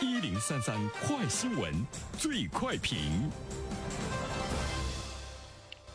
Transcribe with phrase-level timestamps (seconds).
[0.00, 1.72] 一零三三快新闻，
[2.16, 3.28] 最快评。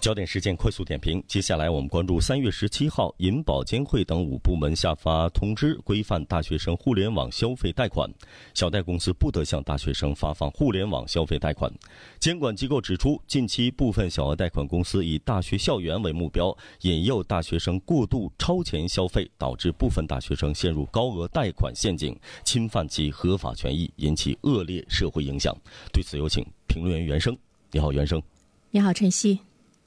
[0.00, 1.22] 焦点事件快速点评。
[1.28, 8.10] 接下来我们关注三月十七号，银保监会等五部门下发通知，规范大学生互联网消费贷款。
[8.54, 11.70] 小贷公司不得向大学生发放互联网消费贷款。
[12.18, 25.54] 监管机构指出，近期部分小额贷款公司以大学校园为目标，引诱大学生过度超前消费，导致部分大学生陷入高额贷款陷阱，侵犯其合法权益，引起恶劣社会影响。
[25.92, 27.36] 对此，有请评论员袁生。
[27.70, 28.20] 你好，袁生。
[28.70, 29.38] 你好，晨曦。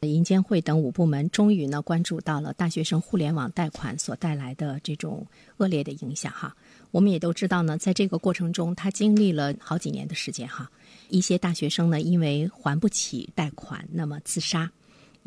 [0.00, 6.54] 银监会等五部门终于呢关注到了大学生互联网贷款所带来的这种恶劣的影响哈。
[6.90, 10.70] 我们也都知道呢，在这个过程中，他经历了好几年的时间哈。
[11.08, 14.70] 一些大学生呢，因为还不起贷款，那么自杀。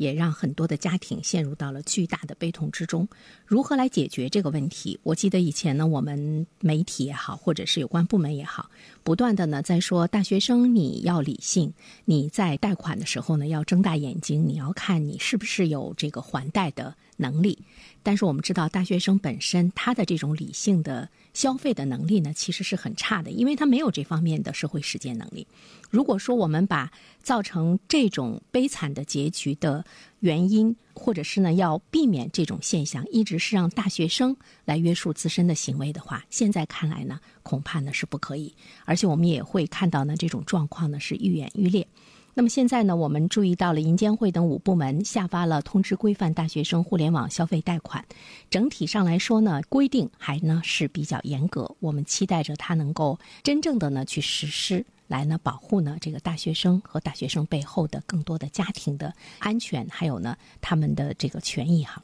[0.00, 3.06] 也让很多的家庭陷入到了巨大的悲痛之中。
[3.44, 4.98] 如何来解决这个问题？
[5.02, 8.70] 我记得以前呢，我们媒体也好，或者是有关部门也好，
[9.04, 11.70] 不断的呢在说，大学生你要理性，
[12.06, 17.58] 你在贷款的时候呢要睁大眼睛，你要看你是不是有这个还贷的能力。
[18.02, 25.46] 但是我们知道，大学生本身他的这种理性的消费的能力呢，其实是很差的，因为他没有这方面的社会实践能力。
[25.90, 26.90] 如果说我们把
[27.22, 29.84] 造成这种悲惨的结局的
[30.20, 38.54] 原因，或者是呢要避免这种现象，一直是让大学生来约束自身的行为的话，现在看来呢，恐怕呢是不可以。
[38.86, 41.86] 而且我们也会看到呢，这种状况呢是愈演愈烈。
[42.34, 48.04] 那么现在呢，我们注意到了银监会等五部门下发了通知，规范大学生互联网消费贷款。
[48.48, 51.74] 整体上来说呢，规定还呢是比较严格。
[51.80, 54.84] 我们期待着它能够真正的呢去实施。
[55.08, 62.00] 来呢，保护呢这个大学生和大学生背后的更多的家庭的安全，还有呢他们的这个权益哈。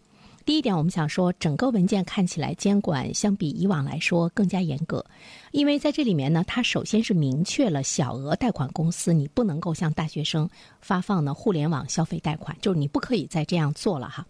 [0.47, 5.05] 第一点，我们想说，整个文件看起来监管相比以往来说更加严格，
[5.51, 10.49] 因为在这里面呢，它首先是明确了小额贷款公司你不能够向大学生
[10.81, 14.25] 发放呢互联网消费贷款，就是你不可以再这样做了哈。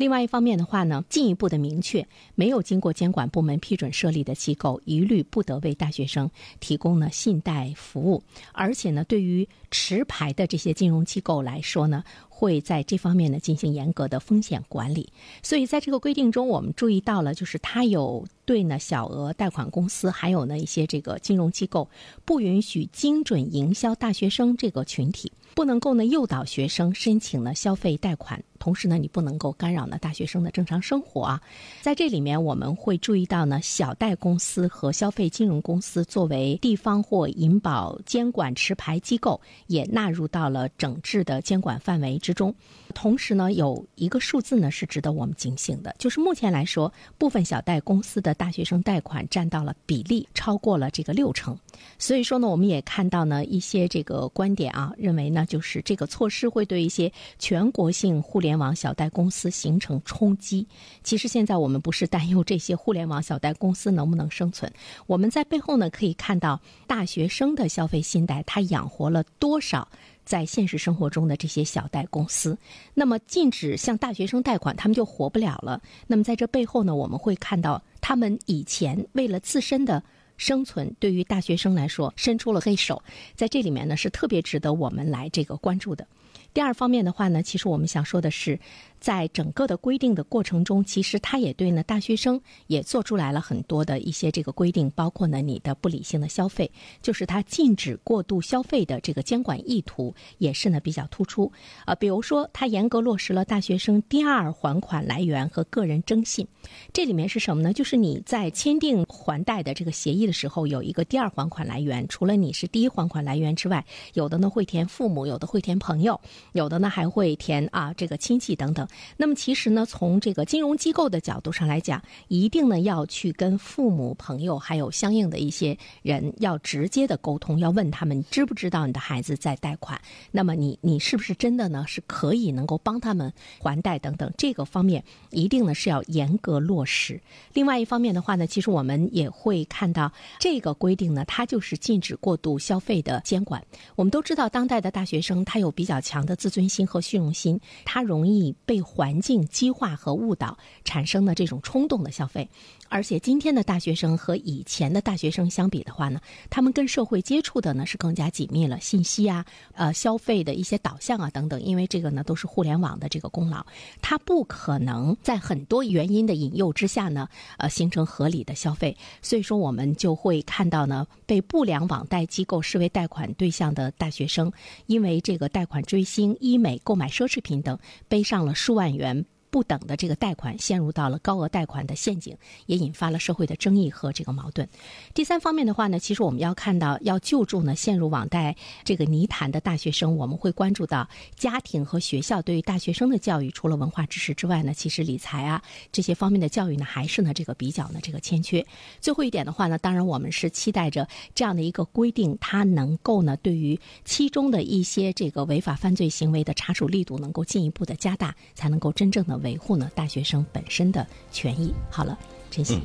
[0.00, 8.22] 另外一方面的话呢，进一步的明确，没有经过监管部门批准设立的机构，一律不得为大学生提供呢信贷服务。
[8.52, 15.06] 而且呢，对于持牌的这些金融机构来说呢，会在这方面呢进行严格的风险管理。
[15.42, 21.86] 所以在这个规定中，我们注意到了，就是它有对呢小额贷款公司，还有呢一些这个金融机构，
[22.24, 25.30] 不允许精准营销大学生这个群体。
[25.54, 31.40] 不能够呢诱导学生申请呢消费贷款，同时呢你不能够干扰呢大学生的正常生活啊。
[31.82, 42.54] 在这里面我们会注意到呢小贷公司和消费金融公司作为地方或银保监管持牌机构，也纳入到了整治的监管范围之中。
[42.94, 51.56] 同时呢有一个数字呢是值得我们警醒的，就是目前来说，部分小贷公司的大学生贷款占到了比例超过了这个六成。
[51.98, 55.39] 所以说呢我们也看到呢一些这个观点啊，认为呢。
[55.40, 60.66] 那就是这个措施会对一些全国性互联网小贷公司形成冲击。
[61.02, 64.70] 其实现在我们不是担忧这些互联网小贷公司能不能生存，
[65.06, 69.88] 我们在背后呢可以看到大学生的消费信贷，它养活了多少
[70.26, 72.58] 在现实生活中的这些小贷公司。
[72.92, 75.80] 那么禁止向大学生贷款，他们就活不了了。
[76.06, 80.02] 那么在这背后呢，我们会看到他们以前为了自身的。
[80.40, 83.02] 生存对于大学生来说伸出了黑手，
[83.36, 86.06] 在这里面呢是特别值得我们来这个关注的。
[86.54, 88.58] 第二方面的话呢，其实我们想说的是。
[89.00, 101.50] 在整个的规定的过程中，其实他也对呢大学生也做出来了很多的一些这个规定，包括呢你的不理性的消费，就是他禁止过度消费的这个监管意图也是呢比较突出。
[101.86, 106.46] 啊，比如说他严格落实了大学生第二还款来源和个人征信，
[106.92, 107.72] 这里面是什么呢？
[107.72, 116.20] 就是你在签订还贷的这个协议的时候，有一个第二还款来源，除了你是第一还款来源之外，有的呢会填父母，有的会填朋友，
[116.52, 118.86] 有的呢还会填啊这个亲戚等等。
[119.16, 130.00] 那么其实呢，从这个金融机构的角度上来讲，一定呢要去跟父母、朋友还有相应的一些人要直接的沟通，要问他们知不知道你的孩子在贷款，
[130.32, 137.20] 那么你你是不是真的呢是可以能够帮他们还贷等等，这个方面一定呢是要严格落实。
[137.52, 140.10] 另外一方面的话呢，其实我们也会看到
[140.40, 143.62] 这个规定呢，它就是禁止过度消费的监管。
[143.94, 146.36] 我们都知道，当代的大学生他有比较强的。
[146.40, 152.48] 自尊心和虚荣心，他容易被环境激化和误导，产生的这种冲动的消费。
[152.88, 163.64] 而且今天的大学生和以前的大学生相比的话呢，他们跟社会接触的呢是更加紧密了，信息啊、呃消费的一些导向啊等等，因为这个呢都是互联网的这个功劳，
[164.02, 167.28] 他不可能在很多原因的引诱之下呢，
[167.58, 174.52] 呃形成合理的消费，所以说我们就会看到呢，被不良网贷机构视为贷款对象的大学生，
[174.86, 177.78] 因为这个贷款追星、医美、购买奢侈品等，
[178.08, 179.26] 背上了数万元。
[179.50, 182.36] 不等的这个贷款陷入到了高额贷款的陷阱，
[182.66, 184.68] 也引发了社会的争议和这个矛盾。
[185.12, 188.54] 第三方面的话呢，其实我们要看到要救助呢陷入网贷
[188.84, 195.60] 这个泥潭的大学生，我们会关注到家庭和学校对于大学生的教育，除了文化知识之外呢，其实理财啊
[195.90, 198.64] 这些方面的教育呢，还是呢这个比较呢这个欠缺。
[199.00, 209.39] 最后一点的话呢，当然我们是期待着这样的一个规定，它能够呢对于其中的一些这个违法犯罪行为的查处力度能够进一步的加大，才能够真正的。
[209.42, 211.74] 维护呢大学生本身的权益。
[211.90, 212.18] 好了，
[212.50, 212.80] 陈曦，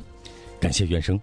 [0.59, 1.19] 感谢原生。